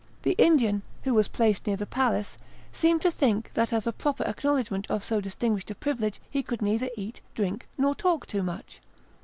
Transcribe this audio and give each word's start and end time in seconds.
The 0.23 0.33
Indian, 0.39 0.81
who 1.03 1.13
was 1.13 1.27
placed 1.27 1.67
near 1.67 1.75
the 1.77 1.85
prince, 1.85 2.35
seemed 2.73 3.03
to 3.03 3.11
think 3.11 3.51
that 3.53 3.71
as 3.71 3.85
a 3.85 3.91
proper 3.93 4.23
acknowledgment 4.23 4.89
of 4.89 5.03
so 5.03 5.21
distinguished 5.21 5.69
a 5.69 5.75
privilege 5.75 6.19
he 6.27 6.41
could 6.41 6.63
neither 6.63 6.89
eat, 6.97 7.21
drink, 7.35 7.67
nor 7.77 7.93
talk 7.93 8.25
too 8.25 8.41
much. 8.41 8.81